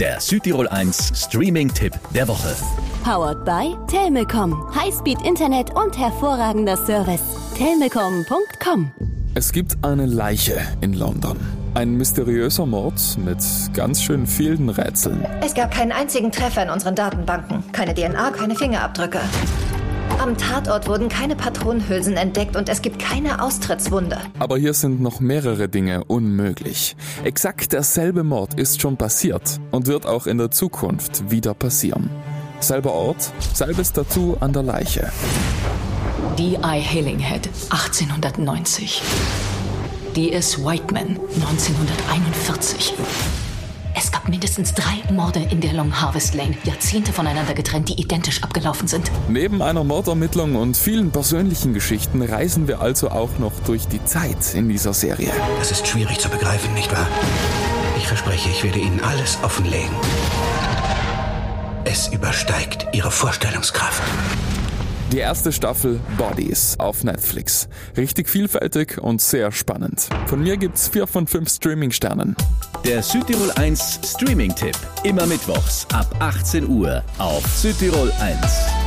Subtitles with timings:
[0.00, 2.54] Der Südtirol 1 Streaming-Tipp der Woche.
[3.02, 4.72] Powered by Telmecom.
[4.72, 7.22] Highspeed Internet und hervorragender Service.
[7.56, 8.92] Telmecom.com.
[9.34, 11.36] Es gibt eine Leiche in London.
[11.74, 13.38] Ein mysteriöser Mord mit
[13.74, 15.26] ganz schön vielen Rätseln.
[15.40, 17.64] Es gab keinen einzigen Treffer in unseren Datenbanken.
[17.72, 19.18] Keine DNA, keine Fingerabdrücke.
[20.20, 24.18] Am Tatort wurden keine Patronenhülsen entdeckt und es gibt keine Austrittswunde.
[24.38, 26.96] Aber hier sind noch mehrere Dinge unmöglich.
[27.24, 32.10] Exakt derselbe Mord ist schon passiert und wird auch in der Zukunft wieder passieren.
[32.60, 35.12] Selber Ort, selbes Tattoo an der Leiche.
[36.38, 36.80] D.I.
[36.80, 39.02] Hillinghead, 1890.
[40.16, 40.64] D.S.
[40.64, 42.94] Whiteman, 1941.
[44.28, 49.10] Mindestens drei Morde in der Long Harvest Lane, Jahrzehnte voneinander getrennt, die identisch abgelaufen sind.
[49.28, 54.54] Neben einer Mordermittlung und vielen persönlichen Geschichten reisen wir also auch noch durch die Zeit
[54.54, 55.32] in dieser Serie.
[55.58, 57.08] Das ist schwierig zu begreifen, nicht wahr?
[57.96, 59.96] Ich verspreche, ich werde Ihnen alles offenlegen.
[61.84, 64.02] Es übersteigt Ihre Vorstellungskraft.
[65.10, 67.66] Die erste Staffel Bodies auf Netflix.
[67.96, 70.06] Richtig vielfältig und sehr spannend.
[70.26, 72.36] Von mir gibt's vier von fünf Streaming-Sternen.
[72.84, 74.76] Der Südtirol 1 Streaming-Tipp.
[75.04, 78.77] Immer mittwochs ab 18 Uhr auf Südtirol 1.